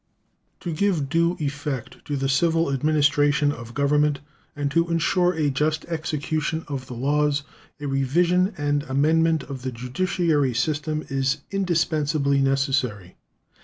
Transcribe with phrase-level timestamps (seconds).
[0.61, 4.19] To give due effect to the civil administration of Government
[4.55, 7.43] and to insure a just execution of the laws,
[7.79, 13.15] a revision and amendment of the judiciary system is indispensably necessary.